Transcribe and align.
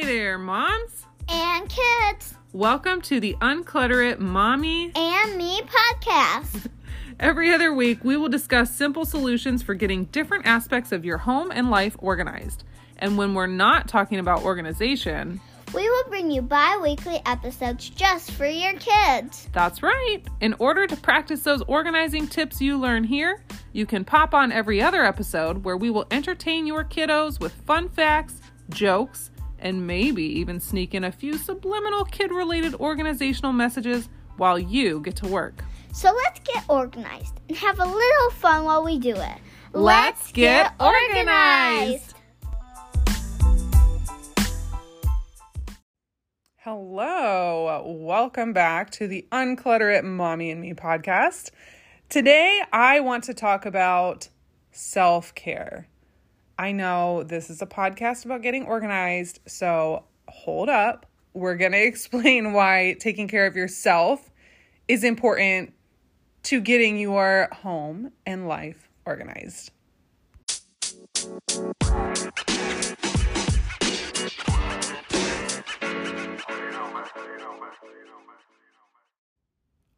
Hey 0.00 0.06
there, 0.06 0.38
moms. 0.38 1.04
and 1.28 1.68
kids 1.68 2.32
Welcome 2.54 3.02
to 3.02 3.20
the 3.20 3.36
Unclutter 3.42 4.10
It 4.10 4.18
Mommy. 4.18 4.90
and 4.96 5.36
me 5.36 5.60
podcast. 5.60 6.68
Every 7.20 7.52
other 7.52 7.74
week, 7.74 8.02
we 8.02 8.16
will 8.16 8.30
discuss 8.30 8.74
simple 8.74 9.04
solutions 9.04 9.62
for 9.62 9.74
getting 9.74 10.06
different 10.06 10.46
aspects 10.46 10.90
of 10.92 11.04
your 11.04 11.18
home 11.18 11.50
and 11.52 11.68
life 11.70 11.96
organized. 11.98 12.64
And 12.96 13.18
when 13.18 13.34
we're 13.34 13.46
not 13.46 13.88
talking 13.88 14.18
about 14.18 14.42
organization, 14.42 15.38
We 15.74 15.86
will 15.86 16.04
bring 16.08 16.30
you 16.30 16.40
bi 16.40 16.78
weekly 16.82 17.20
episodes 17.26 17.90
just 17.90 18.30
for 18.30 18.46
your 18.46 18.72
kids. 18.78 19.50
that's 19.52 19.82
right. 19.82 20.22
In 20.40 20.54
order 20.58 20.86
to 20.86 20.96
practice 20.96 21.42
those 21.42 21.60
organizing 21.66 22.26
tips 22.26 22.62
you 22.62 22.78
learn 22.78 23.04
here, 23.04 23.44
you 23.74 23.84
can 23.84 24.06
pop 24.06 24.32
on 24.32 24.50
every 24.50 24.80
other 24.80 25.04
episode 25.04 25.62
where 25.62 25.76
we 25.76 25.90
will 25.90 26.06
entertain 26.10 26.66
your 26.66 26.84
kiddos 26.84 27.38
with 27.38 27.52
fun 27.52 27.90
facts, 27.90 28.40
jokes, 28.70 29.29
and 29.60 29.86
maybe 29.86 30.24
even 30.24 30.58
sneak 30.58 30.94
in 30.94 31.04
a 31.04 31.12
few 31.12 31.38
subliminal 31.38 32.04
kid 32.04 32.32
related 32.32 32.74
organizational 32.74 33.52
messages 33.52 34.08
while 34.36 34.58
you 34.58 35.00
get 35.00 35.16
to 35.16 35.28
work. 35.28 35.62
So 35.92 36.12
let's 36.12 36.40
get 36.40 36.64
organized 36.68 37.40
and 37.48 37.56
have 37.58 37.78
a 37.78 37.84
little 37.84 38.30
fun 38.30 38.64
while 38.64 38.84
we 38.84 38.98
do 38.98 39.14
it. 39.14 39.38
Let's 39.72 40.32
get 40.32 40.72
organized. 40.80 42.14
Hello, 46.62 47.82
welcome 47.86 48.52
back 48.52 48.90
to 48.92 49.08
the 49.08 49.26
Unclutter 49.32 49.96
It 49.96 50.04
Mommy 50.04 50.50
and 50.50 50.60
Me 50.60 50.74
podcast. 50.74 51.50
Today, 52.08 52.60
I 52.72 53.00
want 53.00 53.24
to 53.24 53.34
talk 53.34 53.64
about 53.66 54.28
self 54.70 55.34
care. 55.34 55.89
I 56.60 56.72
know 56.72 57.22
this 57.22 57.48
is 57.48 57.62
a 57.62 57.66
podcast 57.66 58.26
about 58.26 58.42
getting 58.42 58.66
organized, 58.66 59.40
so 59.46 60.04
hold 60.28 60.68
up. 60.68 61.06
We're 61.32 61.56
going 61.56 61.72
to 61.72 61.82
explain 61.82 62.52
why 62.52 62.96
taking 63.00 63.28
care 63.28 63.46
of 63.46 63.56
yourself 63.56 64.30
is 64.86 65.02
important 65.02 65.72
to 66.42 66.60
getting 66.60 66.98
your 66.98 67.48
home 67.50 68.12
and 68.26 68.46
life 68.46 68.90
organized. 69.06 69.70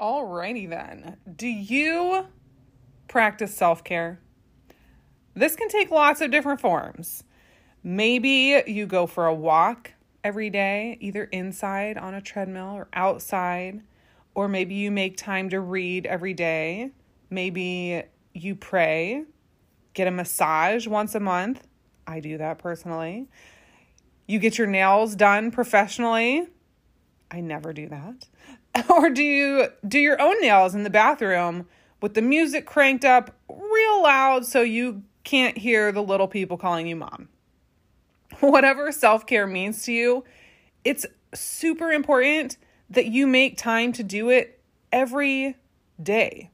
Alrighty 0.01 0.69
then. 0.69 1.17
Do 1.35 1.49
you 1.49 2.29
practice 3.09 3.53
self 3.53 3.83
care? 3.83 4.21
This 5.35 5.57
can 5.57 5.69
take 5.69 5.91
lots 5.91 6.21
of 6.21 6.31
different 6.31 6.61
forms. 6.61 7.25
Maybe 7.83 8.63
you 8.67 8.87
go 8.87 9.07
for 9.07 9.27
a 9.27 9.35
walk 9.35 9.93
every 10.23 10.51
day, 10.51 10.99
either 11.01 11.25
inside 11.25 11.99
on 11.99 12.15
a 12.15 12.21
treadmill 12.21 12.73
or 12.75 12.89
outside, 12.93 13.83
or 14.35 14.49
maybe 14.49 14.75
you 14.75 14.91
make 14.91 15.17
time 15.17 15.49
to 15.51 15.61
read 15.61 16.07
every 16.07 16.35
day. 16.35 16.91
Maybe 17.31 18.03
you 18.35 18.55
pray, 18.55 19.25
get 19.95 20.07
a 20.07 20.11
massage 20.11 20.87
once 20.87 21.15
a 21.15 21.21
month. 21.21 21.67
I 22.07 22.21
do 22.21 22.39
that 22.39 22.59
personally. 22.59 23.29
You 24.27 24.39
get 24.39 24.59
your 24.59 24.67
nails 24.67 25.17
done 25.17 25.51
professionally. 25.51 26.47
I 27.31 27.41
never 27.41 27.73
do 27.73 27.89
that. 27.89 28.29
Or 28.89 29.11
do 29.11 29.23
you 29.23 29.69
do 29.87 29.99
your 29.99 30.19
own 30.19 30.41
nails 30.41 30.75
in 30.75 30.83
the 30.83 30.89
bathroom 30.89 31.67
with 32.01 32.15
the 32.15 32.23
music 32.23 32.65
cranked 32.65 33.05
up 33.05 33.37
real 33.51 34.03
loud 34.03 34.47
so 34.47 34.63
you 34.63 35.03
can't 35.25 35.59
hear 35.59 35.93
the 35.93 36.03
little 36.03 36.29
people 36.29 36.57
calling 36.57 36.87
you 36.87 36.97
mom? 36.97 37.29
Whatever 38.41 38.93
self 38.93 39.27
care 39.27 39.47
means 39.47 39.85
to 39.85 39.93
you, 39.93 40.25
it's 40.85 41.07
super 41.35 41.91
important 41.93 42.57
that 42.91 43.07
you 43.07 43.27
make 43.27 43.57
time 43.57 43.93
to 43.93 44.03
do 44.03 44.31
it 44.31 44.61
every 44.91 45.57
day. 46.03 46.51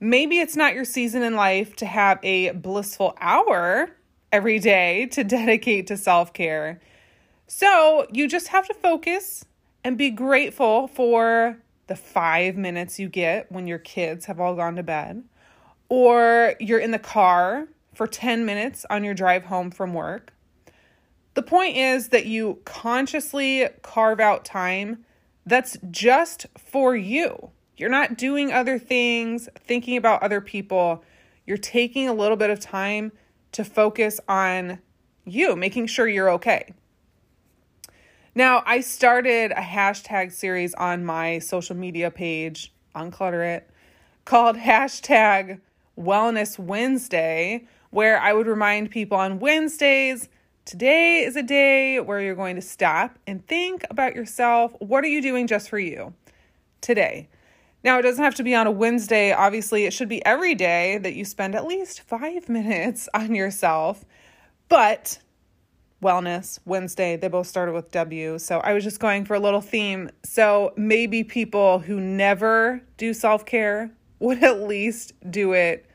Maybe 0.00 0.38
it's 0.38 0.56
not 0.56 0.74
your 0.74 0.84
season 0.84 1.22
in 1.22 1.34
life 1.34 1.76
to 1.76 1.86
have 1.86 2.18
a 2.22 2.50
blissful 2.50 3.16
hour 3.20 3.90
every 4.30 4.58
day 4.58 5.06
to 5.06 5.24
dedicate 5.24 5.86
to 5.88 5.96
self 5.96 6.32
care. 6.32 6.80
So 7.46 8.06
you 8.12 8.28
just 8.28 8.48
have 8.48 8.66
to 8.68 8.74
focus 8.74 9.44
and 9.82 9.98
be 9.98 10.10
grateful 10.10 10.88
for 10.88 11.58
the 11.86 11.96
five 11.96 12.56
minutes 12.56 12.98
you 12.98 13.08
get 13.08 13.52
when 13.52 13.66
your 13.66 13.78
kids 13.78 14.26
have 14.26 14.40
all 14.40 14.54
gone 14.54 14.76
to 14.76 14.82
bed, 14.82 15.22
or 15.94 16.56
you're 16.58 16.80
in 16.80 16.90
the 16.90 16.98
car 16.98 17.68
for 17.94 18.08
10 18.08 18.44
minutes 18.44 18.84
on 18.90 19.04
your 19.04 19.14
drive 19.14 19.44
home 19.44 19.70
from 19.70 19.94
work. 19.94 20.32
The 21.34 21.42
point 21.42 21.76
is 21.76 22.08
that 22.08 22.26
you 22.26 22.58
consciously 22.64 23.68
carve 23.82 24.18
out 24.18 24.44
time 24.44 25.04
that's 25.46 25.76
just 25.92 26.46
for 26.58 26.96
you. 26.96 27.50
You're 27.76 27.90
not 27.90 28.18
doing 28.18 28.52
other 28.52 28.76
things, 28.76 29.48
thinking 29.56 29.96
about 29.96 30.20
other 30.20 30.40
people. 30.40 31.04
You're 31.46 31.58
taking 31.58 32.08
a 32.08 32.12
little 32.12 32.36
bit 32.36 32.50
of 32.50 32.58
time 32.58 33.12
to 33.52 33.62
focus 33.62 34.18
on 34.28 34.80
you, 35.24 35.54
making 35.54 35.86
sure 35.86 36.08
you're 36.08 36.30
okay. 36.30 36.74
Now, 38.34 38.64
I 38.66 38.80
started 38.80 39.52
a 39.52 39.62
hashtag 39.62 40.32
series 40.32 40.74
on 40.74 41.04
my 41.04 41.38
social 41.38 41.76
media 41.76 42.10
page, 42.10 42.72
Unclutter 42.96 43.46
It, 43.46 43.70
called 44.24 44.56
hashtag 44.56 45.60
Wellness 45.98 46.58
Wednesday, 46.58 47.66
where 47.90 48.20
I 48.20 48.32
would 48.32 48.46
remind 48.46 48.90
people 48.90 49.18
on 49.18 49.38
Wednesdays 49.38 50.28
today 50.64 51.20
is 51.24 51.36
a 51.36 51.42
day 51.42 52.00
where 52.00 52.20
you're 52.20 52.34
going 52.34 52.56
to 52.56 52.62
stop 52.62 53.18
and 53.26 53.46
think 53.46 53.84
about 53.90 54.14
yourself. 54.14 54.74
What 54.78 55.04
are 55.04 55.08
you 55.08 55.22
doing 55.22 55.46
just 55.46 55.68
for 55.68 55.78
you 55.78 56.14
today? 56.80 57.28
Now, 57.82 57.98
it 57.98 58.02
doesn't 58.02 58.24
have 58.24 58.34
to 58.36 58.42
be 58.42 58.54
on 58.54 58.66
a 58.66 58.70
Wednesday. 58.70 59.32
Obviously, 59.32 59.84
it 59.84 59.92
should 59.92 60.08
be 60.08 60.24
every 60.24 60.54
day 60.54 60.98
that 60.98 61.14
you 61.14 61.24
spend 61.24 61.54
at 61.54 61.66
least 61.66 62.00
five 62.00 62.48
minutes 62.48 63.08
on 63.14 63.34
yourself. 63.34 64.04
But 64.68 65.18
wellness 66.04 66.58
Wednesday. 66.66 67.16
They 67.16 67.28
both 67.28 67.46
started 67.46 67.72
with 67.72 67.90
W. 67.90 68.38
So 68.38 68.60
I 68.60 68.74
was 68.74 68.84
just 68.84 69.00
going 69.00 69.24
for 69.24 69.34
a 69.34 69.40
little 69.40 69.62
theme. 69.62 70.10
So 70.22 70.72
maybe 70.76 71.24
people 71.24 71.80
who 71.80 71.98
never 71.98 72.82
do 72.98 73.14
self 73.14 73.44
care 73.46 73.90
would 74.24 74.42
at 74.42 74.62
least 74.62 75.12
do 75.30 75.52
it 75.52 75.86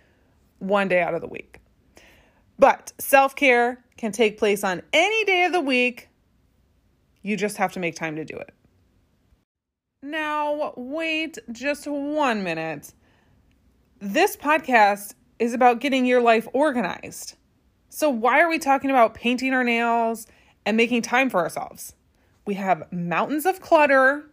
one 0.59 0.87
day 0.87 1.01
out 1.01 1.15
of 1.15 1.21
the 1.21 1.27
week. 1.27 1.59
But 2.59 2.93
self 2.99 3.35
care 3.35 3.83
can 3.97 4.11
take 4.11 4.37
place 4.37 4.63
on 4.63 4.83
any 4.93 5.25
day 5.25 5.45
of 5.45 5.51
the 5.51 5.61
week. 5.61 6.09
You 7.21 7.35
just 7.35 7.57
have 7.57 7.73
to 7.73 7.79
make 7.79 7.95
time 7.95 8.15
to 8.15 8.23
do 8.23 8.35
it. 8.37 8.53
Now, 10.03 10.73
wait 10.77 11.39
just 11.51 11.87
one 11.87 12.43
minute. 12.43 12.93
This 13.99 14.37
podcast 14.37 15.15
is 15.39 15.53
about 15.53 15.81
getting 15.81 16.05
your 16.05 16.21
life 16.21 16.47
organized. 16.53 17.35
So, 17.89 18.09
why 18.09 18.39
are 18.41 18.49
we 18.49 18.59
talking 18.59 18.91
about 18.91 19.15
painting 19.15 19.53
our 19.53 19.63
nails 19.63 20.27
and 20.65 20.77
making 20.77 21.01
time 21.01 21.29
for 21.29 21.39
ourselves? 21.39 21.95
We 22.45 22.53
have 22.53 22.91
mountains 22.93 23.45
of 23.45 23.59
clutter 23.59 24.29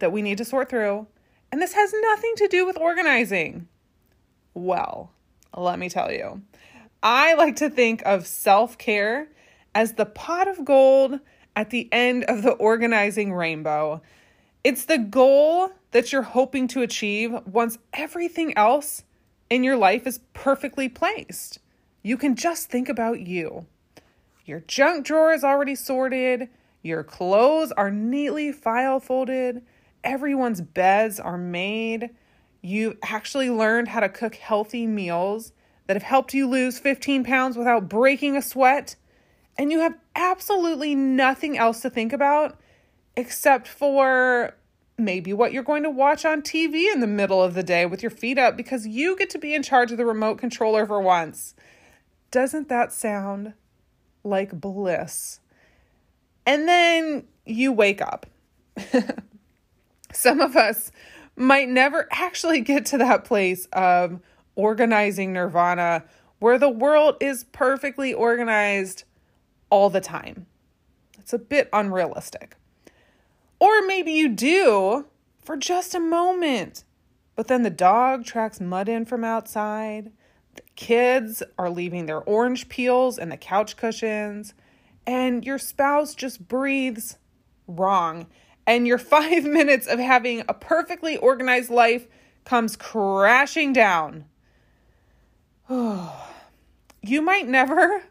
that 0.00 0.12
we 0.12 0.20
need 0.20 0.38
to 0.38 0.44
sort 0.44 0.68
through, 0.68 1.06
and 1.56 1.62
this 1.62 1.72
has 1.72 1.90
nothing 2.02 2.34
to 2.36 2.48
do 2.48 2.66
with 2.66 2.76
organizing. 2.76 3.66
Well, 4.52 5.10
let 5.56 5.78
me 5.78 5.88
tell 5.88 6.12
you, 6.12 6.42
I 7.02 7.32
like 7.32 7.56
to 7.56 7.70
think 7.70 8.02
of 8.04 8.26
self 8.26 8.76
care 8.76 9.28
as 9.74 9.94
the 9.94 10.04
pot 10.04 10.48
of 10.48 10.66
gold 10.66 11.18
at 11.56 11.70
the 11.70 11.88
end 11.90 12.24
of 12.24 12.42
the 12.42 12.50
organizing 12.50 13.32
rainbow. 13.32 14.02
It's 14.64 14.84
the 14.84 14.98
goal 14.98 15.70
that 15.92 16.12
you're 16.12 16.20
hoping 16.20 16.68
to 16.68 16.82
achieve 16.82 17.34
once 17.46 17.78
everything 17.94 18.54
else 18.54 19.04
in 19.48 19.64
your 19.64 19.78
life 19.78 20.06
is 20.06 20.20
perfectly 20.34 20.90
placed. 20.90 21.58
You 22.02 22.18
can 22.18 22.36
just 22.36 22.68
think 22.68 22.90
about 22.90 23.20
you. 23.20 23.64
Your 24.44 24.60
junk 24.60 25.06
drawer 25.06 25.32
is 25.32 25.42
already 25.42 25.74
sorted, 25.74 26.50
your 26.82 27.02
clothes 27.02 27.72
are 27.78 27.90
neatly 27.90 28.52
file 28.52 29.00
folded, 29.00 29.62
everyone's 30.06 30.62
beds 30.62 31.20
are 31.20 31.36
made. 31.36 32.10
You've 32.62 32.96
actually 33.02 33.50
learned 33.50 33.88
how 33.88 34.00
to 34.00 34.08
cook 34.08 34.36
healthy 34.36 34.86
meals 34.86 35.52
that 35.86 35.94
have 35.94 36.02
helped 36.02 36.32
you 36.32 36.48
lose 36.48 36.78
15 36.78 37.24
pounds 37.24 37.56
without 37.56 37.88
breaking 37.88 38.36
a 38.36 38.42
sweat. 38.42 38.96
And 39.58 39.70
you 39.70 39.80
have 39.80 39.96
absolutely 40.14 40.94
nothing 40.94 41.58
else 41.58 41.80
to 41.82 41.90
think 41.90 42.12
about 42.12 42.58
except 43.16 43.66
for 43.66 44.54
maybe 44.98 45.32
what 45.32 45.52
you're 45.52 45.62
going 45.62 45.82
to 45.82 45.90
watch 45.90 46.24
on 46.24 46.40
TV 46.40 46.92
in 46.92 47.00
the 47.00 47.06
middle 47.06 47.42
of 47.42 47.54
the 47.54 47.62
day 47.62 47.84
with 47.84 48.02
your 48.02 48.10
feet 48.10 48.38
up 48.38 48.56
because 48.56 48.86
you 48.86 49.16
get 49.16 49.30
to 49.30 49.38
be 49.38 49.54
in 49.54 49.62
charge 49.62 49.90
of 49.90 49.98
the 49.98 50.06
remote 50.06 50.38
controller 50.38 50.86
for 50.86 51.00
once. 51.00 51.54
Doesn't 52.30 52.68
that 52.68 52.92
sound 52.92 53.54
like 54.24 54.60
bliss? 54.60 55.40
And 56.46 56.68
then 56.68 57.24
you 57.44 57.72
wake 57.72 58.00
up. 58.00 58.26
Some 60.16 60.40
of 60.40 60.56
us 60.56 60.90
might 61.36 61.68
never 61.68 62.08
actually 62.10 62.62
get 62.62 62.86
to 62.86 62.98
that 62.98 63.24
place 63.24 63.66
of 63.72 64.18
organizing 64.54 65.34
nirvana 65.34 66.04
where 66.38 66.58
the 66.58 66.70
world 66.70 67.16
is 67.20 67.44
perfectly 67.52 68.14
organized 68.14 69.04
all 69.68 69.90
the 69.90 70.00
time. 70.00 70.46
It's 71.18 71.34
a 71.34 71.38
bit 71.38 71.68
unrealistic. 71.70 72.56
Or 73.60 73.86
maybe 73.86 74.12
you 74.12 74.30
do 74.30 75.06
for 75.44 75.56
just 75.56 75.94
a 75.94 76.00
moment, 76.00 76.84
but 77.34 77.48
then 77.48 77.62
the 77.62 77.70
dog 77.70 78.24
tracks 78.24 78.58
mud 78.58 78.88
in 78.88 79.04
from 79.04 79.22
outside. 79.22 80.12
The 80.54 80.62
kids 80.76 81.42
are 81.58 81.68
leaving 81.68 82.06
their 82.06 82.22
orange 82.22 82.70
peels 82.70 83.18
and 83.18 83.30
the 83.30 83.36
couch 83.36 83.76
cushions, 83.76 84.54
and 85.06 85.44
your 85.44 85.58
spouse 85.58 86.14
just 86.14 86.48
breathes 86.48 87.18
wrong. 87.68 88.26
And 88.66 88.86
your 88.86 88.98
five 89.16 89.44
minutes 89.44 89.86
of 89.86 89.98
having 89.98 90.42
a 90.48 90.54
perfectly 90.54 91.16
organized 91.16 91.70
life 91.70 92.06
comes 92.44 92.76
crashing 92.76 93.72
down. 93.72 94.24
you 95.68 97.22
might 97.22 97.48
never 97.48 98.02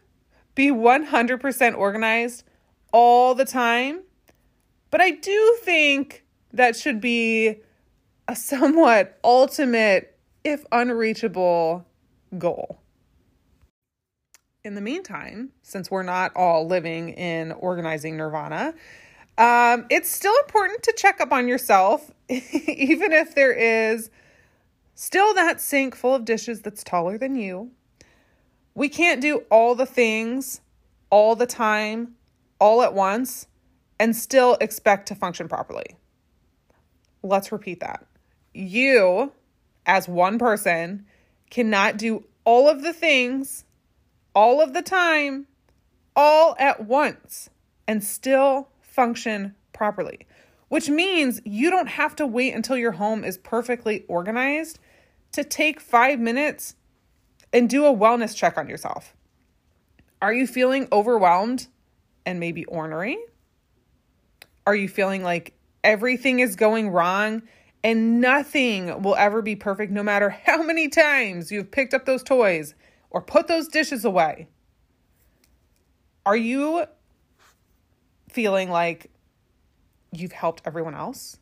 be 0.54 0.68
100% 0.68 1.76
organized 1.76 2.44
all 2.92 3.34
the 3.34 3.44
time, 3.44 4.02
but 4.90 5.00
I 5.00 5.10
do 5.10 5.56
think 5.62 6.24
that 6.52 6.76
should 6.76 7.00
be 7.00 7.56
a 8.28 8.36
somewhat 8.36 9.18
ultimate, 9.22 10.18
if 10.44 10.64
unreachable, 10.72 11.86
goal. 12.38 12.80
In 14.64 14.74
the 14.74 14.80
meantime, 14.80 15.52
since 15.62 15.90
we're 15.90 16.02
not 16.02 16.32
all 16.34 16.66
living 16.66 17.10
in 17.10 17.52
organizing 17.52 18.16
nirvana, 18.16 18.74
um, 19.38 19.86
it's 19.90 20.10
still 20.10 20.34
important 20.46 20.82
to 20.84 20.94
check 20.96 21.20
up 21.20 21.32
on 21.32 21.48
yourself, 21.48 22.10
even 22.28 23.12
if 23.12 23.34
there 23.34 23.52
is 23.52 24.10
still 24.94 25.34
that 25.34 25.60
sink 25.60 25.94
full 25.94 26.14
of 26.14 26.24
dishes 26.24 26.62
that's 26.62 26.82
taller 26.82 27.18
than 27.18 27.36
you. 27.36 27.70
We 28.74 28.88
can't 28.88 29.20
do 29.20 29.44
all 29.50 29.74
the 29.74 29.86
things 29.86 30.60
all 31.10 31.36
the 31.36 31.46
time, 31.46 32.14
all 32.58 32.82
at 32.82 32.94
once, 32.94 33.46
and 33.98 34.14
still 34.14 34.56
expect 34.60 35.08
to 35.08 35.14
function 35.14 35.48
properly. 35.48 35.96
Let's 37.22 37.52
repeat 37.52 37.80
that. 37.80 38.04
You, 38.52 39.32
as 39.86 40.08
one 40.08 40.38
person, 40.38 41.06
cannot 41.50 41.96
do 41.96 42.24
all 42.44 42.68
of 42.68 42.82
the 42.82 42.92
things 42.92 43.64
all 44.36 44.60
of 44.60 44.74
the 44.74 44.82
time, 44.82 45.46
all 46.14 46.54
at 46.58 46.84
once, 46.84 47.48
and 47.88 48.04
still 48.04 48.68
function 48.96 49.54
properly, 49.74 50.26
which 50.68 50.88
means 50.88 51.40
you 51.44 51.70
don't 51.70 51.86
have 51.86 52.16
to 52.16 52.26
wait 52.26 52.54
until 52.54 52.76
your 52.76 52.92
home 52.92 53.22
is 53.22 53.36
perfectly 53.36 54.04
organized 54.08 54.80
to 55.32 55.44
take 55.44 55.78
five 55.78 56.18
minutes 56.18 56.74
and 57.52 57.68
do 57.68 57.84
a 57.84 57.94
wellness 57.94 58.34
check 58.34 58.56
on 58.56 58.68
yourself. 58.68 59.14
Are 60.20 60.32
you 60.32 60.46
feeling 60.46 60.88
overwhelmed 60.90 61.68
and 62.24 62.40
maybe 62.40 62.64
ornery? 62.64 63.18
Are 64.66 64.74
you 64.74 64.88
feeling 64.88 65.22
like 65.22 65.52
everything 65.84 66.40
is 66.40 66.56
going 66.56 66.88
wrong 66.88 67.42
and 67.84 68.20
nothing 68.20 69.02
will 69.02 69.14
ever 69.14 69.42
be 69.42 69.54
perfect 69.54 69.92
no 69.92 70.02
matter 70.02 70.30
how 70.44 70.62
many 70.62 70.88
times 70.88 71.52
you've 71.52 71.70
picked 71.70 71.92
up 71.94 72.06
those 72.06 72.22
toys 72.22 72.74
or 73.10 73.20
put 73.20 73.46
those 73.46 73.68
dishes 73.68 74.04
away? 74.04 74.48
Are 76.24 76.36
you 76.36 76.86
feeling 78.36 78.68
like 78.68 79.10
you've 80.12 80.32
helped 80.32 80.60
everyone 80.66 80.94
else, 80.94 81.38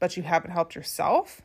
but 0.00 0.16
you 0.16 0.24
haven't 0.24 0.50
helped 0.50 0.74
yourself? 0.74 1.42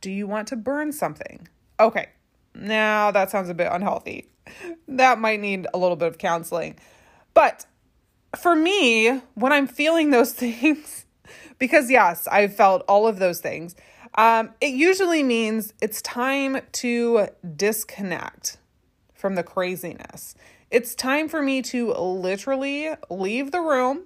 Do 0.00 0.12
you 0.12 0.28
want 0.28 0.46
to 0.48 0.56
burn 0.56 0.92
something? 0.92 1.48
Okay, 1.80 2.10
now 2.54 3.10
that 3.10 3.32
sounds 3.32 3.48
a 3.48 3.54
bit 3.54 3.68
unhealthy. 3.70 4.28
That 4.86 5.18
might 5.18 5.40
need 5.40 5.66
a 5.74 5.78
little 5.78 5.96
bit 5.96 6.06
of 6.06 6.18
counseling. 6.18 6.76
But 7.32 7.66
for 8.36 8.54
me, 8.54 9.20
when 9.34 9.52
I'm 9.52 9.66
feeling 9.66 10.10
those 10.10 10.32
things, 10.44 11.06
because 11.58 11.90
yes, 11.90 12.28
I've 12.28 12.54
felt 12.54 12.84
all 12.86 13.08
of 13.08 13.18
those 13.18 13.40
things, 13.40 13.74
um, 14.14 14.50
it 14.60 14.74
usually 14.74 15.24
means 15.24 15.74
it's 15.82 16.00
time 16.00 16.60
to 16.72 17.26
disconnect 17.56 18.58
from 19.14 19.34
the 19.34 19.42
craziness. 19.42 20.36
It's 20.70 20.94
time 20.94 21.28
for 21.28 21.42
me 21.42 21.62
to 21.62 21.92
literally 21.92 22.90
leave 23.10 23.50
the 23.50 23.60
room, 23.60 24.04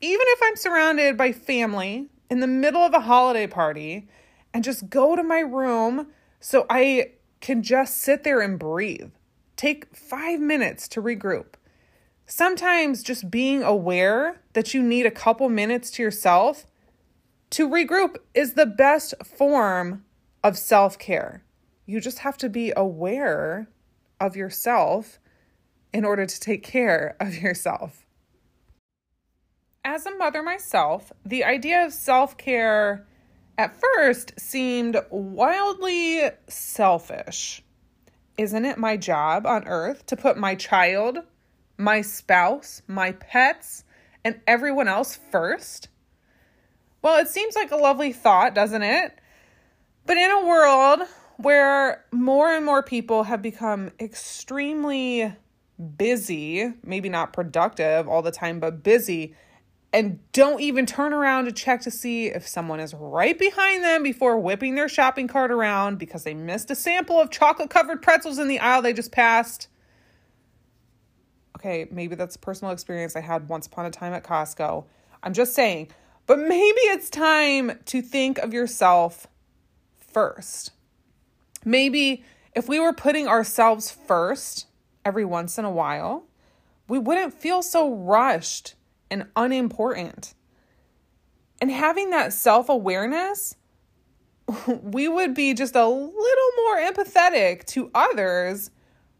even 0.00 0.26
if 0.28 0.40
I'm 0.42 0.56
surrounded 0.56 1.16
by 1.16 1.32
family 1.32 2.08
in 2.30 2.40
the 2.40 2.46
middle 2.46 2.82
of 2.82 2.94
a 2.94 3.00
holiday 3.00 3.46
party, 3.46 4.08
and 4.54 4.62
just 4.62 4.90
go 4.90 5.16
to 5.16 5.22
my 5.22 5.40
room 5.40 6.08
so 6.40 6.66
I 6.68 7.12
can 7.40 7.62
just 7.62 7.98
sit 7.98 8.22
there 8.22 8.40
and 8.40 8.58
breathe. 8.58 9.10
Take 9.56 9.96
five 9.96 10.40
minutes 10.40 10.88
to 10.88 11.02
regroup. 11.02 11.54
Sometimes 12.26 13.02
just 13.02 13.30
being 13.30 13.62
aware 13.62 14.40
that 14.52 14.74
you 14.74 14.82
need 14.82 15.06
a 15.06 15.10
couple 15.10 15.48
minutes 15.48 15.90
to 15.92 16.02
yourself 16.02 16.66
to 17.50 17.68
regroup 17.68 18.16
is 18.34 18.54
the 18.54 18.66
best 18.66 19.14
form 19.24 20.04
of 20.42 20.56
self 20.56 20.98
care. 20.98 21.44
You 21.84 22.00
just 22.00 22.20
have 22.20 22.38
to 22.38 22.48
be 22.48 22.72
aware 22.74 23.68
of 24.20 24.36
yourself 24.36 25.18
in 25.92 26.04
order 26.04 26.26
to 26.26 26.40
take 26.40 26.62
care 26.62 27.16
of 27.20 27.36
yourself. 27.36 28.06
As 29.84 30.06
a 30.06 30.16
mother 30.16 30.42
myself, 30.42 31.12
the 31.24 31.44
idea 31.44 31.84
of 31.84 31.92
self 31.92 32.36
care 32.36 33.06
at 33.58 33.80
first 33.80 34.38
seemed 34.38 34.96
wildly 35.10 36.22
selfish. 36.48 37.62
Isn't 38.38 38.64
it 38.64 38.78
my 38.78 38.96
job 38.96 39.46
on 39.46 39.66
earth 39.66 40.06
to 40.06 40.16
put 40.16 40.38
my 40.38 40.54
child, 40.54 41.18
my 41.76 42.00
spouse, 42.00 42.82
my 42.86 43.12
pets, 43.12 43.84
and 44.24 44.40
everyone 44.46 44.88
else 44.88 45.18
first? 45.30 45.88
Well, 47.02 47.20
it 47.20 47.28
seems 47.28 47.56
like 47.56 47.72
a 47.72 47.76
lovely 47.76 48.12
thought, 48.12 48.54
doesn't 48.54 48.82
it? 48.82 49.18
But 50.06 50.16
in 50.16 50.30
a 50.30 50.46
world 50.46 51.00
where 51.36 52.04
more 52.12 52.52
and 52.52 52.64
more 52.64 52.82
people 52.82 53.24
have 53.24 53.42
become 53.42 53.90
extremely 53.98 55.34
busy, 55.96 56.72
maybe 56.84 57.08
not 57.08 57.32
productive 57.32 58.08
all 58.08 58.22
the 58.22 58.30
time, 58.30 58.60
but 58.60 58.82
busy, 58.82 59.34
and 59.92 60.20
don't 60.32 60.60
even 60.60 60.86
turn 60.86 61.12
around 61.12 61.44
to 61.44 61.52
check 61.52 61.82
to 61.82 61.90
see 61.90 62.26
if 62.26 62.48
someone 62.48 62.80
is 62.80 62.94
right 62.94 63.38
behind 63.38 63.84
them 63.84 64.02
before 64.02 64.38
whipping 64.38 64.74
their 64.74 64.88
shopping 64.88 65.28
cart 65.28 65.50
around 65.50 65.98
because 65.98 66.24
they 66.24 66.32
missed 66.32 66.70
a 66.70 66.74
sample 66.74 67.20
of 67.20 67.30
chocolate 67.30 67.68
covered 67.68 68.00
pretzels 68.00 68.38
in 68.38 68.48
the 68.48 68.58
aisle 68.58 68.80
they 68.80 68.94
just 68.94 69.12
passed. 69.12 69.68
Okay, 71.58 71.86
maybe 71.90 72.14
that's 72.14 72.36
a 72.36 72.38
personal 72.38 72.72
experience 72.72 73.14
I 73.14 73.20
had 73.20 73.48
once 73.48 73.66
upon 73.66 73.84
a 73.84 73.90
time 73.90 74.14
at 74.14 74.24
Costco. 74.24 74.84
I'm 75.22 75.34
just 75.34 75.54
saying, 75.54 75.88
but 76.26 76.38
maybe 76.38 76.80
it's 76.80 77.10
time 77.10 77.78
to 77.86 78.00
think 78.00 78.38
of 78.38 78.54
yourself 78.54 79.26
first. 79.98 80.72
Maybe 81.64 82.24
if 82.54 82.68
we 82.68 82.80
were 82.80 82.92
putting 82.92 83.28
ourselves 83.28 83.90
first, 83.90 84.66
every 85.04 85.24
once 85.24 85.58
in 85.58 85.64
a 85.64 85.70
while, 85.70 86.26
we 86.88 86.98
wouldn't 86.98 87.34
feel 87.34 87.62
so 87.62 87.94
rushed 87.94 88.74
and 89.10 89.26
unimportant. 89.36 90.34
And 91.60 91.70
having 91.70 92.10
that 92.10 92.32
self 92.32 92.68
awareness, 92.68 93.56
we 94.66 95.08
would 95.08 95.34
be 95.34 95.54
just 95.54 95.76
a 95.76 95.86
little 95.86 96.50
more 96.56 96.76
empathetic 96.78 97.64
to 97.66 97.90
others, 97.94 98.70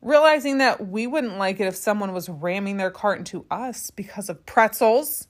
realizing 0.01 0.59
that 0.59 0.89
we 0.89 1.07
wouldn't 1.07 1.39
like 1.39 1.61
it 1.61 1.67
if 1.67 1.77
someone 1.77 2.13
was 2.13 2.29
ramming 2.29 2.77
their 2.77 2.91
cart 2.91 3.19
into 3.19 3.47
us 3.51 3.91
because 3.91 4.29
of 4.29 4.45
pretzels. 4.47 5.29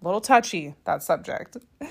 A 0.00 0.04
little 0.04 0.20
touchy, 0.20 0.74
that 0.84 1.02
subject. 1.02 1.56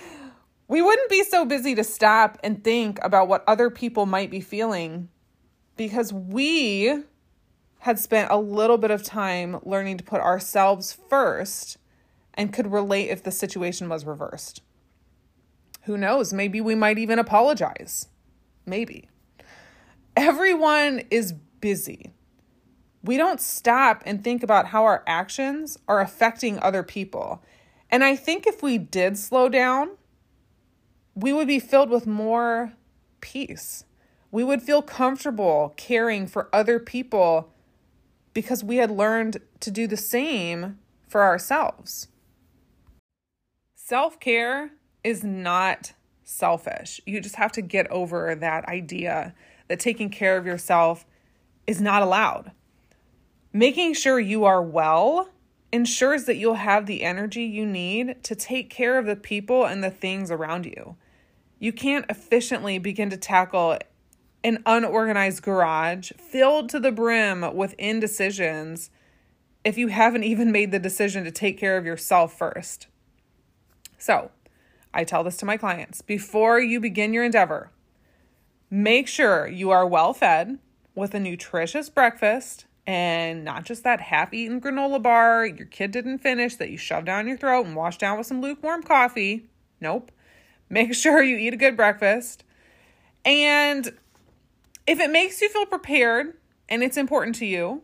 We 0.68 0.82
wouldn't 0.82 1.12
be 1.12 1.24
so 1.24 1.46
busy 1.46 1.76
to 1.76 1.84
stop 1.84 2.40
and 2.44 2.64
think 2.64 2.98
about 3.04 3.28
what 3.28 3.44
other 3.48 3.70
people 3.70 4.08
might 4.08 4.32
be 4.32 4.42
feeling 4.42 5.10
because 5.76 6.12
we 6.12 7.04
had 7.86 8.00
spent 8.00 8.32
a 8.32 8.38
little 8.40 8.80
bit 8.80 8.90
of 8.90 9.04
time 9.04 9.60
learning 9.62 9.96
to 9.96 10.04
put 10.04 10.20
ourselves 10.20 10.98
first 11.08 11.78
and 12.34 12.52
could 12.52 12.72
relate 12.72 13.10
if 13.10 13.22
the 13.22 13.30
situation 13.30 13.88
was 13.88 14.06
reversed. 14.06 14.64
Who 15.84 15.96
knows? 15.96 16.34
Maybe 16.34 16.60
we 16.60 16.74
might 16.74 16.98
even 16.98 17.20
apologize. 17.20 18.08
Maybe. 18.66 19.08
Everyone 20.18 21.04
is 21.12 21.34
busy. 21.62 22.12
We 23.04 23.18
don't 23.18 23.40
stop 23.40 24.02
and 24.04 24.24
think 24.24 24.42
about 24.42 24.66
how 24.66 24.84
our 24.86 25.04
actions 25.06 25.78
are 25.88 26.02
affecting 26.02 26.58
other 26.58 26.82
people. 26.82 27.44
And 27.92 28.04
I 28.04 28.16
think 28.16 28.48
if 28.48 28.64
we 28.64 28.80
did 28.80 29.16
slow 29.16 29.48
down, 29.48 29.92
we 31.14 31.32
would 31.34 31.48
be 31.48 31.60
filled 31.60 31.92
with 31.92 32.08
more 32.08 32.74
peace. 33.22 33.86
We 34.32 34.44
would 34.44 34.64
feel 34.64 34.82
comfortable 34.82 35.76
caring 35.78 36.26
for 36.26 36.50
other 36.52 36.80
people 36.80 37.52
because 38.36 38.64
we 38.64 38.76
had 38.76 38.92
learned 38.92 39.40
to 39.62 39.72
do 39.72 39.88
the 39.88 39.98
same 39.98 40.78
for 41.08 41.24
ourselves. 41.24 42.10
Self 43.74 44.20
care 44.20 44.72
is 45.04 45.24
not 45.24 45.94
selfish. 46.24 47.00
You 47.06 47.22
just 47.22 47.38
have 47.38 47.54
to 47.54 47.62
get 47.62 47.90
over 47.90 48.36
that 48.36 48.66
idea 48.66 49.34
that 49.68 49.80
taking 49.80 50.10
care 50.10 50.38
of 50.38 50.46
yourself 50.46 51.06
is 51.66 51.82
not 51.82 52.04
allowed. 52.04 52.52
Making 53.54 53.94
sure 53.94 54.20
you 54.20 54.44
are 54.44 54.62
well 54.62 55.30
ensures 55.72 56.26
that 56.26 56.36
you'll 56.36 56.56
have 56.56 56.86
the 56.86 57.04
energy 57.04 57.44
you 57.44 57.66
need 57.66 58.22
to 58.24 58.36
take 58.36 58.70
care 58.70 58.98
of 58.98 59.06
the 59.06 59.16
people 59.16 59.66
and 59.66 59.84
the 59.84 59.90
things 59.90 60.30
around 60.30 60.66
you. 60.66 60.98
You 61.58 61.72
can't 61.72 62.06
efficiently 62.10 62.80
begin 62.80 63.10
to 63.12 63.18
tackle 63.18 63.78
an 64.46 64.62
unorganized 64.68 65.42
garage 65.42 66.12
filled 66.12 66.70
to 66.70 66.80
the 66.80 66.92
brim 66.92 67.56
with 67.56 67.74
indecisions 67.80 68.92
if 69.64 69.76
you 69.76 69.88
haven't 69.88 70.24
even 70.24 70.52
made 70.52 70.72
the 70.72 70.78
decision 70.78 71.24
to 71.24 71.32
take 71.32 71.58
care 71.58 71.78
of 71.78 71.86
yourself 71.86 72.38
first. 72.38 72.86
So, 73.98 74.30
I 74.94 75.04
tell 75.04 75.24
this 75.24 75.38
to 75.38 75.48
my 75.48 75.58
clients 75.58 76.04
before 76.04 76.60
you 76.60 76.80
begin 76.80 77.12
your 77.12 77.24
endeavor, 77.24 77.72
make 78.70 79.08
sure 79.08 79.48
you 79.48 79.72
are 79.72 79.88
well 79.88 80.14
fed 80.14 80.60
with 80.94 81.16
a 81.16 81.20
nutritious 81.20 81.90
breakfast 81.90 82.66
and 82.86 83.44
not 83.44 83.66
just 83.66 83.84
that 83.84 84.00
half 84.00 84.32
eaten 84.32 84.62
granola 84.62 85.02
bar 85.02 85.44
your 85.44 85.66
kid 85.66 85.90
didn't 85.90 86.20
finish 86.20 86.56
that 86.58 86.70
you 86.70 86.78
shoved 86.78 87.08
down 87.08 87.28
your 87.28 87.36
throat 87.36 87.66
and 87.66 87.76
washed 87.76 88.00
down 88.00 88.16
with 88.16 88.28
some 88.28 88.42
lukewarm 88.42 88.84
coffee. 88.84 89.48
Nope. 89.82 90.12
Make 90.70 90.94
sure 90.94 91.24
you 91.24 91.36
eat 91.36 91.56
a 91.56 91.58
good 91.58 91.76
breakfast. 91.76 92.44
And 93.26 93.92
if 94.88 95.00
it 95.00 95.10
makes 95.10 95.42
you 95.42 95.50
feel 95.50 95.66
prepared 95.66 96.34
and 96.70 96.84
it's 96.84 96.98
important 96.98 97.36
to 97.38 97.46
you, 97.46 97.84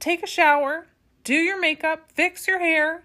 take 0.00 0.22
a 0.22 0.26
shower, 0.26 0.86
do 1.24 1.34
your 1.34 1.60
makeup, 1.60 2.10
fix 2.12 2.46
your 2.46 2.58
hair, 2.58 3.04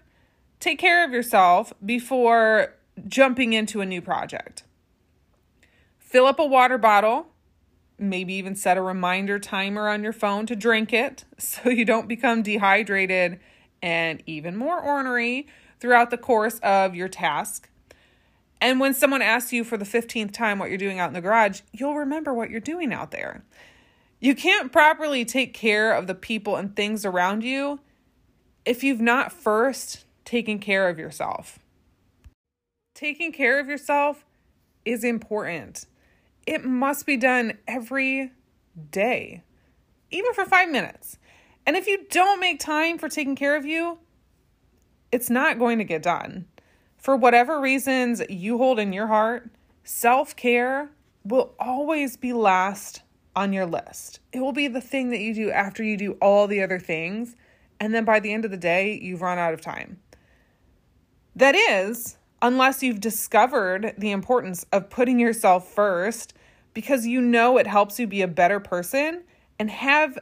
take 0.60 0.78
care 0.78 1.04
of 1.04 1.12
yourself 1.12 1.72
before 1.84 2.74
jumping 3.06 3.52
into 3.52 3.80
a 3.80 3.86
new 3.86 4.00
project. 4.00 4.64
Fill 5.98 6.26
up 6.26 6.38
a 6.38 6.46
water 6.46 6.78
bottle, 6.78 7.26
maybe 7.98 8.34
even 8.34 8.54
set 8.54 8.76
a 8.76 8.82
reminder 8.82 9.38
timer 9.38 9.88
on 9.88 10.02
your 10.02 10.12
phone 10.12 10.46
to 10.46 10.56
drink 10.56 10.92
it 10.92 11.24
so 11.38 11.68
you 11.68 11.84
don't 11.84 12.08
become 12.08 12.42
dehydrated 12.42 13.40
and 13.82 14.22
even 14.26 14.56
more 14.56 14.80
ornery 14.80 15.46
throughout 15.78 16.10
the 16.10 16.16
course 16.16 16.58
of 16.60 16.94
your 16.94 17.08
task. 17.08 17.68
And 18.64 18.80
when 18.80 18.94
someone 18.94 19.20
asks 19.20 19.52
you 19.52 19.62
for 19.62 19.76
the 19.76 19.84
15th 19.84 20.32
time 20.32 20.58
what 20.58 20.70
you're 20.70 20.78
doing 20.78 20.98
out 20.98 21.08
in 21.08 21.12
the 21.12 21.20
garage, 21.20 21.60
you'll 21.70 21.96
remember 21.96 22.32
what 22.32 22.48
you're 22.48 22.60
doing 22.60 22.94
out 22.94 23.10
there. 23.10 23.44
You 24.20 24.34
can't 24.34 24.72
properly 24.72 25.26
take 25.26 25.52
care 25.52 25.92
of 25.92 26.06
the 26.06 26.14
people 26.14 26.56
and 26.56 26.74
things 26.74 27.04
around 27.04 27.44
you 27.44 27.80
if 28.64 28.82
you've 28.82 29.02
not 29.02 29.32
first 29.32 30.06
taken 30.24 30.58
care 30.60 30.88
of 30.88 30.98
yourself. 30.98 31.58
Taking 32.94 33.32
care 33.32 33.60
of 33.60 33.68
yourself 33.68 34.24
is 34.86 35.04
important. 35.04 35.84
It 36.46 36.64
must 36.64 37.04
be 37.04 37.18
done 37.18 37.58
every 37.68 38.32
day, 38.90 39.42
even 40.10 40.32
for 40.32 40.46
five 40.46 40.70
minutes. 40.70 41.18
And 41.66 41.76
if 41.76 41.86
you 41.86 42.06
don't 42.10 42.40
make 42.40 42.60
time 42.60 42.96
for 42.96 43.10
taking 43.10 43.36
care 43.36 43.56
of 43.56 43.66
you, 43.66 43.98
it's 45.12 45.28
not 45.28 45.58
going 45.58 45.76
to 45.76 45.84
get 45.84 46.02
done. 46.02 46.46
For 47.04 47.16
whatever 47.16 47.60
reasons 47.60 48.22
you 48.30 48.56
hold 48.56 48.78
in 48.78 48.94
your 48.94 49.08
heart, 49.08 49.50
self 49.82 50.34
care 50.36 50.88
will 51.22 51.54
always 51.58 52.16
be 52.16 52.32
last 52.32 53.02
on 53.36 53.52
your 53.52 53.66
list. 53.66 54.20
It 54.32 54.40
will 54.40 54.54
be 54.54 54.68
the 54.68 54.80
thing 54.80 55.10
that 55.10 55.20
you 55.20 55.34
do 55.34 55.50
after 55.50 55.82
you 55.82 55.98
do 55.98 56.12
all 56.12 56.46
the 56.46 56.62
other 56.62 56.78
things. 56.78 57.36
And 57.78 57.94
then 57.94 58.06
by 58.06 58.20
the 58.20 58.32
end 58.32 58.46
of 58.46 58.50
the 58.50 58.56
day, 58.56 58.98
you've 59.02 59.20
run 59.20 59.36
out 59.36 59.52
of 59.52 59.60
time. 59.60 59.98
That 61.36 61.54
is, 61.54 62.16
unless 62.40 62.82
you've 62.82 63.00
discovered 63.00 63.92
the 63.98 64.10
importance 64.10 64.64
of 64.72 64.88
putting 64.88 65.20
yourself 65.20 65.70
first 65.70 66.32
because 66.72 67.06
you 67.06 67.20
know 67.20 67.58
it 67.58 67.66
helps 67.66 68.00
you 68.00 68.06
be 68.06 68.22
a 68.22 68.28
better 68.28 68.60
person 68.60 69.24
and 69.58 69.70
have 69.70 70.18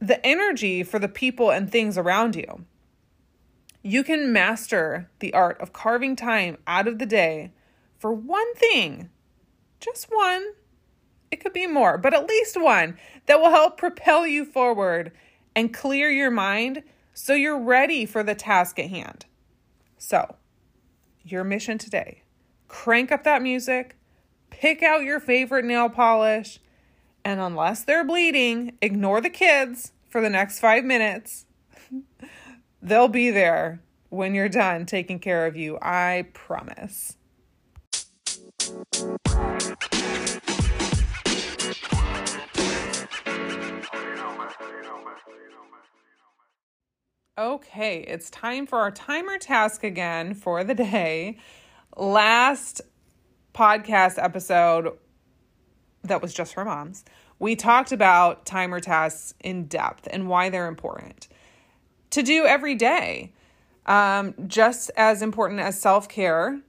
the 0.00 0.24
energy 0.26 0.82
for 0.82 0.98
the 0.98 1.08
people 1.08 1.50
and 1.50 1.70
things 1.70 1.98
around 1.98 2.36
you. 2.36 2.64
You 3.82 4.04
can 4.04 4.32
master 4.32 5.10
the 5.18 5.34
art 5.34 5.60
of 5.60 5.72
carving 5.72 6.14
time 6.16 6.58
out 6.66 6.86
of 6.86 6.98
the 6.98 7.06
day 7.06 7.52
for 7.98 8.12
one 8.12 8.54
thing, 8.54 9.10
just 9.80 10.06
one 10.10 10.52
it 11.32 11.40
could 11.40 11.54
be 11.54 11.66
more, 11.66 11.96
but 11.96 12.12
at 12.12 12.28
least 12.28 12.60
one 12.60 12.98
that 13.26 13.40
will 13.40 13.50
help 13.50 13.78
propel 13.78 14.26
you 14.26 14.44
forward 14.44 15.12
and 15.56 15.72
clear 15.72 16.10
your 16.10 16.30
mind 16.30 16.82
so 17.14 17.32
you're 17.32 17.58
ready 17.58 18.04
for 18.04 18.22
the 18.22 18.34
task 18.34 18.78
at 18.78 18.90
hand. 18.90 19.24
So, 19.98 20.36
your 21.24 21.42
mission 21.42 21.78
today 21.78 22.22
crank 22.68 23.10
up 23.10 23.24
that 23.24 23.42
music, 23.42 23.96
pick 24.50 24.82
out 24.82 25.02
your 25.02 25.20
favorite 25.20 25.64
nail 25.64 25.88
polish, 25.88 26.58
and 27.24 27.40
unless 27.40 27.82
they're 27.84 28.04
bleeding, 28.04 28.76
ignore 28.82 29.20
the 29.20 29.30
kids 29.30 29.92
for 30.08 30.20
the 30.20 30.30
next 30.30 30.58
five 30.58 30.84
minutes. 30.84 31.46
They'll 32.84 33.06
be 33.06 33.30
there 33.30 33.80
when 34.08 34.34
you're 34.34 34.48
done 34.48 34.86
taking 34.86 35.20
care 35.20 35.46
of 35.46 35.54
you, 35.54 35.78
I 35.80 36.26
promise. 36.34 37.16
Okay, 47.38 48.00
it's 48.00 48.28
time 48.30 48.66
for 48.66 48.80
our 48.80 48.90
timer 48.90 49.38
task 49.38 49.84
again 49.84 50.34
for 50.34 50.64
the 50.64 50.74
day. 50.74 51.38
Last 51.96 52.80
podcast 53.54 54.20
episode 54.20 54.98
that 56.02 56.20
was 56.20 56.34
just 56.34 56.54
for 56.54 56.64
moms, 56.64 57.04
we 57.38 57.54
talked 57.54 57.92
about 57.92 58.44
timer 58.44 58.80
tasks 58.80 59.34
in 59.38 59.66
depth 59.66 60.08
and 60.10 60.28
why 60.28 60.50
they're 60.50 60.66
important 60.66 61.28
to 62.12 62.22
do 62.22 62.46
every 62.46 62.74
day. 62.74 63.32
Um, 63.84 64.34
just 64.46 64.92
as 64.96 65.22
important 65.22 65.60
as 65.60 65.80
self 65.80 66.08
care, 66.08 66.60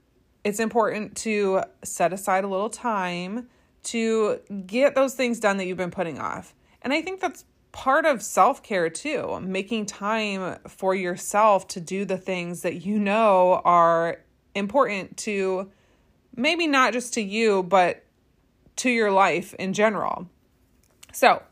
it's 0.42 0.58
important 0.58 1.16
to 1.18 1.62
set 1.84 2.12
aside 2.12 2.44
a 2.44 2.48
little 2.48 2.68
time 2.70 3.48
to 3.84 4.40
get 4.66 4.94
those 4.94 5.14
things 5.14 5.38
done 5.38 5.56
that 5.58 5.66
you've 5.66 5.78
been 5.78 5.90
putting 5.90 6.18
off. 6.18 6.54
And 6.82 6.92
I 6.92 7.02
think 7.02 7.20
that's 7.20 7.44
part 7.70 8.04
of 8.04 8.20
self 8.22 8.62
care 8.62 8.90
too, 8.90 9.40
making 9.40 9.86
time 9.86 10.58
for 10.66 10.94
yourself 10.94 11.68
to 11.68 11.80
do 11.80 12.04
the 12.04 12.18
things 12.18 12.62
that 12.62 12.84
you 12.84 12.98
know 12.98 13.62
are 13.64 14.18
important 14.54 15.16
to 15.18 15.70
maybe 16.36 16.66
not 16.66 16.92
just 16.92 17.14
to 17.14 17.22
you, 17.22 17.62
but 17.62 18.04
to 18.76 18.90
your 18.90 19.12
life 19.12 19.54
in 19.54 19.72
general. 19.72 20.28
So, 21.12 21.42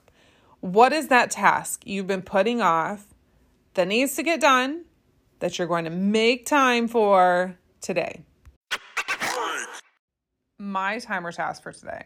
what 0.61 0.92
is 0.92 1.08
that 1.08 1.30
task 1.30 1.82
you've 1.87 2.06
been 2.06 2.22
putting 2.22 2.61
off 2.61 3.06
that 3.75 3.88
needs 3.88 4.17
to 4.17 4.23
get 4.23 4.41
done 4.41 4.85
that 5.38 5.59
you're 5.59 5.69
going 5.69 5.85
to 5.85 5.91
make 5.91 6.47
time 6.47 6.88
for 6.88 7.57
today? 7.81 8.23
My 10.59 10.99
timer 10.99 11.33
task 11.33 11.62
for 11.62 11.73
today. 11.73 12.05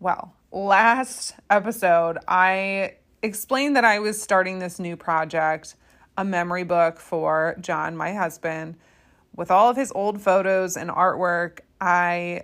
Well, 0.00 0.34
last 0.50 1.34
episode, 1.48 2.18
I 2.26 2.96
explained 3.22 3.76
that 3.76 3.84
I 3.84 3.98
was 4.00 4.20
starting 4.20 4.58
this 4.58 4.78
new 4.78 4.96
project, 4.96 5.76
a 6.18 6.24
memory 6.24 6.64
book 6.64 6.98
for 6.98 7.56
John, 7.60 7.96
my 7.96 8.12
husband, 8.12 8.76
with 9.34 9.50
all 9.50 9.70
of 9.70 9.76
his 9.76 9.92
old 9.94 10.20
photos 10.20 10.76
and 10.76 10.90
artwork. 10.90 11.60
I 11.80 12.42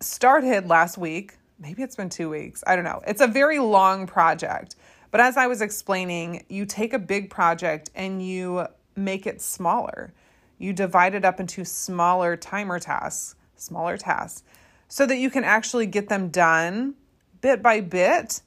started 0.00 0.68
last 0.68 0.98
week. 0.98 1.36
Maybe 1.58 1.82
it's 1.82 1.96
been 1.96 2.08
two 2.08 2.30
weeks. 2.30 2.64
I 2.66 2.76
don't 2.76 2.84
know. 2.84 3.02
It's 3.06 3.20
a 3.20 3.26
very 3.26 3.58
long 3.58 4.06
project. 4.06 4.76
But 5.10 5.20
as 5.20 5.36
I 5.36 5.46
was 5.46 5.60
explaining, 5.60 6.44
you 6.48 6.66
take 6.66 6.92
a 6.92 6.98
big 6.98 7.30
project 7.30 7.90
and 7.94 8.24
you 8.24 8.66
make 8.94 9.26
it 9.26 9.40
smaller. 9.40 10.12
You 10.58 10.72
divide 10.72 11.14
it 11.14 11.24
up 11.24 11.40
into 11.40 11.64
smaller 11.64 12.36
timer 12.36 12.78
tasks, 12.78 13.36
smaller 13.56 13.96
tasks, 13.96 14.42
so 14.88 15.06
that 15.06 15.16
you 15.18 15.30
can 15.30 15.44
actually 15.44 15.86
get 15.86 16.08
them 16.08 16.28
done 16.28 16.94
bit 17.40 17.62
by 17.62 17.80
bit 17.80 18.42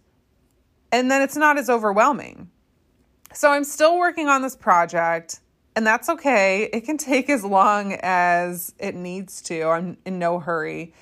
and 0.91 1.09
then 1.09 1.21
it's 1.21 1.37
not 1.37 1.57
as 1.57 1.69
overwhelming. 1.69 2.49
So 3.33 3.49
I'm 3.49 3.63
still 3.63 3.97
working 3.97 4.27
on 4.27 4.41
this 4.41 4.55
project, 4.55 5.39
and 5.75 5.87
that's 5.87 6.09
okay. 6.09 6.69
It 6.73 6.81
can 6.81 6.97
take 6.97 7.29
as 7.29 7.45
long 7.45 7.97
as 8.01 8.73
it 8.77 8.93
needs 8.93 9.41
to. 9.43 9.63
I'm 9.63 9.97
in 10.05 10.19
no 10.19 10.39
hurry. 10.39 10.93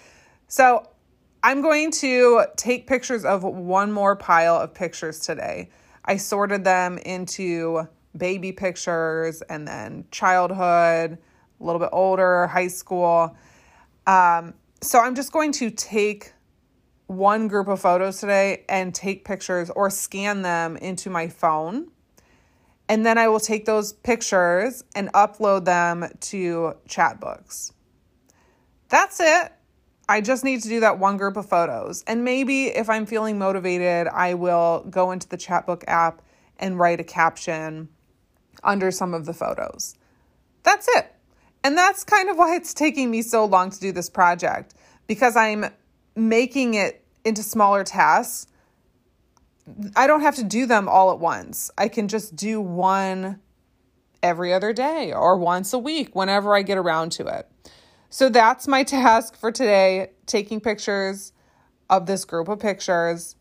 So 0.47 0.87
I'm 1.41 1.61
going 1.61 1.91
to 1.91 2.45
take 2.57 2.85
pictures 2.85 3.23
of 3.23 3.43
one 3.43 3.91
more 3.91 4.15
pile 4.15 4.55
of 4.55 4.73
pictures 4.73 5.19
today. 5.19 5.69
I 6.03 6.17
sorted 6.17 6.65
them 6.65 6.97
into 6.97 7.87
baby 8.17 8.51
pictures 8.51 9.41
and 9.43 9.67
then 9.67 10.05
childhood, 10.11 11.17
a 11.59 11.63
little 11.63 11.79
bit 11.79 11.89
older, 11.93 12.47
high 12.47 12.67
school. 12.67 13.37
Um, 14.05 14.53
so 14.81 14.99
I'm 14.99 15.15
just 15.15 15.31
going 15.31 15.53
to 15.53 15.69
take 15.69 16.33
one 17.07 17.47
group 17.47 17.67
of 17.67 17.79
photos 17.79 18.19
today 18.19 18.65
and 18.67 18.93
take 18.93 19.23
pictures 19.23 19.69
or 19.69 19.89
scan 19.89 20.41
them 20.41 20.75
into 20.77 21.09
my 21.09 21.29
phone. 21.29 21.89
And 22.89 23.05
then 23.05 23.17
I 23.17 23.27
will 23.29 23.39
take 23.39 23.65
those 23.65 23.93
pictures 23.93 24.83
and 24.93 25.11
upload 25.13 25.65
them 25.65 26.09
to 26.19 26.73
Chatbooks. 26.87 27.71
That's 28.89 29.19
it. 29.19 29.53
I 30.09 30.21
just 30.21 30.43
need 30.43 30.63
to 30.63 30.67
do 30.67 30.79
that 30.79 30.97
one 30.97 31.17
group 31.17 31.37
of 31.37 31.47
photos. 31.47 32.03
And 32.07 32.23
maybe 32.23 32.65
if 32.65 32.89
I'm 32.89 33.05
feeling 33.05 33.37
motivated, 33.37 34.07
I 34.07 34.33
will 34.33 34.83
go 34.89 35.11
into 35.11 35.29
the 35.29 35.37
Chatbook 35.37 35.83
app 35.87 36.23
and 36.57 36.79
write 36.79 36.99
a 36.99 37.03
caption 37.03 37.89
under 38.63 38.89
some 38.89 39.13
of 39.13 39.27
the 39.27 39.33
photos. 39.35 39.95
That's 40.63 40.87
it. 40.97 41.13
And 41.63 41.77
that's 41.77 42.03
kind 42.03 42.27
of 42.27 42.37
why 42.37 42.55
it's 42.55 42.73
taking 42.73 43.11
me 43.11 43.21
so 43.21 43.45
long 43.45 43.69
to 43.69 43.79
do 43.79 43.91
this 43.91 44.09
project 44.09 44.73
because 45.05 45.35
I'm 45.35 45.65
making 46.15 46.73
it 46.73 47.05
into 47.23 47.43
smaller 47.43 47.83
tasks. 47.83 48.47
I 49.95 50.07
don't 50.07 50.21
have 50.21 50.35
to 50.37 50.43
do 50.43 50.65
them 50.65 50.89
all 50.89 51.11
at 51.11 51.19
once. 51.19 51.69
I 51.77 51.87
can 51.87 52.07
just 52.07 52.35
do 52.35 52.59
one 52.59 53.39
every 54.23 54.53
other 54.53 54.73
day 54.73 55.13
or 55.13 55.37
once 55.37 55.71
a 55.71 55.79
week 55.79 56.15
whenever 56.15 56.55
I 56.55 56.63
get 56.63 56.79
around 56.79 57.11
to 57.13 57.27
it. 57.27 57.48
So 58.09 58.29
that's 58.29 58.67
my 58.67 58.83
task 58.83 59.35
for 59.35 59.51
today 59.51 60.11
taking 60.25 60.59
pictures 60.59 61.31
of 61.89 62.07
this 62.07 62.25
group 62.25 62.47
of 62.47 62.59
pictures, 62.59 63.35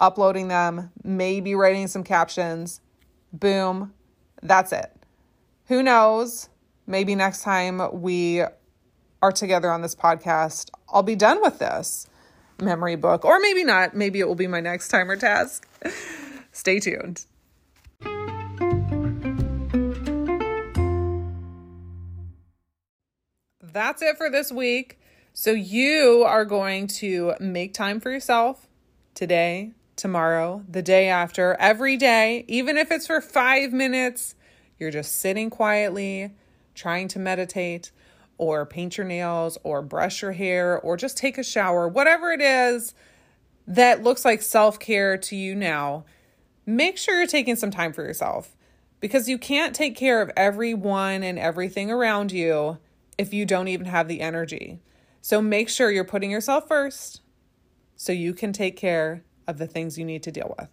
uploading 0.00 0.48
them, 0.48 0.90
maybe 1.04 1.54
writing 1.54 1.86
some 1.86 2.02
captions. 2.02 2.80
Boom, 3.32 3.92
that's 4.42 4.72
it. 4.72 4.90
Who 5.66 5.82
knows? 5.82 6.48
Maybe 6.86 7.14
next 7.14 7.42
time 7.42 7.82
we 8.00 8.42
are 9.22 9.32
together 9.32 9.70
on 9.70 9.82
this 9.82 9.94
podcast, 9.94 10.70
I'll 10.88 11.02
be 11.02 11.16
done 11.16 11.42
with 11.42 11.58
this 11.58 12.06
memory 12.60 12.96
book, 12.96 13.24
or 13.24 13.38
maybe 13.40 13.64
not. 13.64 13.94
Maybe 13.94 14.20
it 14.20 14.28
will 14.28 14.34
be 14.34 14.46
my 14.46 14.60
next 14.60 14.88
timer 14.88 15.16
task. 15.16 15.68
Stay 16.52 16.80
tuned. 16.80 17.26
That's 23.76 24.00
it 24.00 24.16
for 24.16 24.30
this 24.30 24.50
week. 24.50 24.98
So, 25.34 25.50
you 25.50 26.24
are 26.26 26.46
going 26.46 26.86
to 26.86 27.34
make 27.38 27.74
time 27.74 28.00
for 28.00 28.10
yourself 28.10 28.66
today, 29.12 29.72
tomorrow, 29.96 30.64
the 30.66 30.80
day 30.80 31.10
after, 31.10 31.54
every 31.60 31.98
day, 31.98 32.46
even 32.48 32.78
if 32.78 32.90
it's 32.90 33.06
for 33.06 33.20
five 33.20 33.74
minutes. 33.74 34.34
You're 34.78 34.90
just 34.90 35.16
sitting 35.16 35.50
quietly, 35.50 36.32
trying 36.74 37.08
to 37.08 37.18
meditate, 37.18 37.90
or 38.38 38.64
paint 38.64 38.96
your 38.96 39.06
nails, 39.06 39.58
or 39.62 39.82
brush 39.82 40.22
your 40.22 40.32
hair, 40.32 40.80
or 40.80 40.96
just 40.96 41.18
take 41.18 41.36
a 41.36 41.44
shower, 41.44 41.86
whatever 41.86 42.32
it 42.32 42.40
is 42.40 42.94
that 43.66 44.02
looks 44.02 44.24
like 44.24 44.40
self 44.40 44.78
care 44.78 45.18
to 45.18 45.36
you 45.36 45.54
now. 45.54 46.06
Make 46.64 46.96
sure 46.96 47.18
you're 47.18 47.26
taking 47.26 47.56
some 47.56 47.70
time 47.70 47.92
for 47.92 48.02
yourself 48.02 48.56
because 49.00 49.28
you 49.28 49.36
can't 49.36 49.76
take 49.76 49.96
care 49.96 50.22
of 50.22 50.30
everyone 50.34 51.22
and 51.22 51.38
everything 51.38 51.90
around 51.90 52.32
you 52.32 52.78
if 53.18 53.32
you 53.32 53.46
don't 53.46 53.68
even 53.68 53.86
have 53.86 54.08
the 54.08 54.20
energy. 54.20 54.80
So 55.20 55.42
make 55.42 55.68
sure 55.68 55.90
you're 55.90 56.04
putting 56.04 56.30
yourself 56.30 56.68
first 56.68 57.20
so 57.96 58.12
you 58.12 58.34
can 58.34 58.52
take 58.52 58.76
care 58.76 59.24
of 59.46 59.58
the 59.58 59.66
things 59.66 59.98
you 59.98 60.04
need 60.04 60.22
to 60.24 60.30
deal 60.30 60.54
with. 60.58 60.70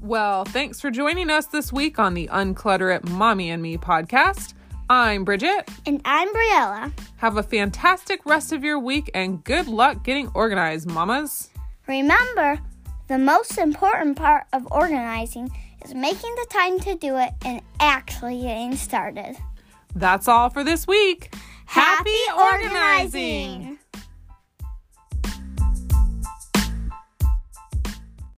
Well, 0.00 0.44
thanks 0.44 0.80
for 0.80 0.90
joining 0.90 1.30
us 1.30 1.46
this 1.46 1.72
week 1.72 1.98
on 1.98 2.12
the 2.12 2.28
Unclutter 2.28 2.94
It 2.94 3.08
Mommy 3.08 3.50
and 3.50 3.62
Me 3.62 3.78
podcast. 3.78 4.52
I'm 4.90 5.24
Bridget. 5.24 5.66
And 5.86 6.02
I'm 6.04 6.28
Briella. 6.28 6.92
Have 7.16 7.38
a 7.38 7.42
fantastic 7.42 8.26
rest 8.26 8.52
of 8.52 8.62
your 8.62 8.78
week 8.78 9.10
and 9.14 9.42
good 9.44 9.66
luck 9.66 10.04
getting 10.04 10.28
organized, 10.34 10.86
mamas. 10.90 11.48
Remember, 11.86 12.60
the 13.08 13.18
most 13.18 13.58
important 13.58 14.16
part 14.16 14.44
of 14.52 14.66
organizing 14.70 15.50
is 15.84 15.94
making 15.94 16.34
the 16.34 16.46
time 16.50 16.80
to 16.80 16.94
do 16.94 17.16
it 17.16 17.32
and 17.44 17.60
actually 17.80 18.42
getting 18.42 18.76
started. 18.76 19.36
That's 19.94 20.26
all 20.28 20.50
for 20.50 20.64
this 20.64 20.86
week. 20.86 21.34
Happy 21.66 22.10
organizing! 22.36 23.73